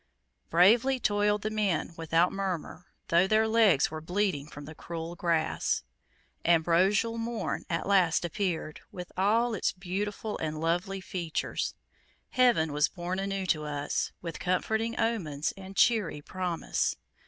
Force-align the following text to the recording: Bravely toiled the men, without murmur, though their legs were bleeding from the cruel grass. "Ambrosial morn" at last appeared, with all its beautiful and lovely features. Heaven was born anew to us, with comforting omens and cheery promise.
Bravely 0.49 0.99
toiled 0.99 1.43
the 1.43 1.51
men, 1.51 1.93
without 1.95 2.33
murmur, 2.33 2.87
though 3.09 3.27
their 3.27 3.47
legs 3.47 3.91
were 3.91 4.01
bleeding 4.01 4.47
from 4.47 4.65
the 4.65 4.73
cruel 4.73 5.15
grass. 5.15 5.83
"Ambrosial 6.43 7.19
morn" 7.19 7.65
at 7.69 7.85
last 7.85 8.25
appeared, 8.25 8.81
with 8.91 9.11
all 9.15 9.53
its 9.53 9.71
beautiful 9.71 10.39
and 10.39 10.59
lovely 10.59 11.01
features. 11.01 11.75
Heaven 12.31 12.73
was 12.73 12.89
born 12.89 13.19
anew 13.19 13.45
to 13.45 13.65
us, 13.65 14.11
with 14.23 14.39
comforting 14.39 14.99
omens 14.99 15.53
and 15.55 15.75
cheery 15.75 16.21
promise. 16.23 16.95